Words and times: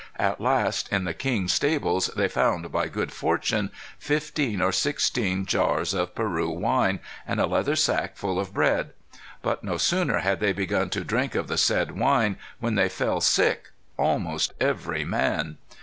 At 0.17 0.41
last, 0.41 0.91
in 0.91 1.03
the 1.03 1.13
king's 1.13 1.53
stables, 1.53 2.07
they 2.15 2.27
found, 2.27 2.71
by 2.71 2.87
good 2.87 3.11
fortune, 3.13 3.69
fifteen 3.99 4.59
or 4.59 4.71
sixteen 4.71 5.45
jars 5.45 5.93
of 5.93 6.15
Peru 6.15 6.49
wine, 6.49 6.99
and 7.27 7.39
a 7.39 7.45
leather 7.45 7.75
sack 7.75 8.17
full 8.17 8.39
of 8.39 8.51
bread. 8.51 8.93
But 9.43 9.63
no 9.63 9.77
sooner 9.77 10.21
had 10.21 10.39
they 10.39 10.53
begun 10.53 10.89
to 10.89 11.03
drink 11.03 11.35
of 11.35 11.47
the 11.47 11.55
said 11.59 11.91
wine, 11.91 12.37
when 12.59 12.73
they 12.73 12.89
fell 12.89 13.21
sick, 13.21 13.69
almost 13.95 14.53
every 14.59 15.05
man. 15.05 15.57